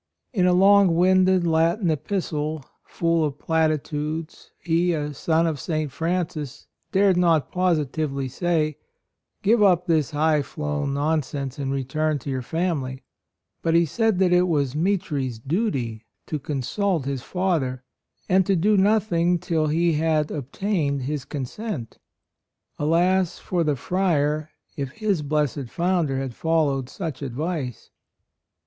In 0.33 0.47
a 0.47 0.53
long 0.53 0.95
winded 0.95 1.45
Latin 1.45 1.91
epistle, 1.91 2.65
full 2.83 3.23
of 3.23 3.37
platitudes, 3.37 4.49
he, 4.59 4.93
a 4.93 5.13
son 5.13 5.45
of 5.45 5.59
St. 5.59 5.91
Francis, 5.91 6.65
dared 6.91 7.17
not 7.17 7.51
positively 7.51 8.27
say, 8.27 8.79
"Give 9.43 9.61
up 9.61 9.85
this 9.85 10.09
high 10.09 10.41
flown 10.41 10.95
nonsense 10.95 11.59
and 11.59 11.71
return 11.71 12.17
to 12.17 12.31
your 12.31 12.41
family"; 12.41 13.03
but 13.61 13.75
he 13.75 13.85
said 13.85 14.17
that 14.17 14.33
it 14.33 14.47
was 14.47 14.75
Mitri's 14.75 15.37
duty 15.37 16.03
to 16.25 16.39
consult 16.39 17.05
his 17.05 17.21
father, 17.21 17.83
and 18.27 18.43
to 18.47 18.55
do 18.55 18.77
nothing 18.77 19.37
till 19.37 19.67
he 19.67 19.93
had 19.93 20.31
obtained 20.31 21.03
his 21.03 21.25
consent. 21.25 21.99
Alas 22.79 23.37
for 23.37 23.63
the 23.63 23.75
friar 23.75 24.49
if 24.75 24.89
his 24.93 25.21
blessed 25.21 25.67
founder 25.69 26.17
had 26.17 26.33
followed 26.33 26.89
such 26.89 27.21
ad 27.21 27.35
vice! 27.35 27.91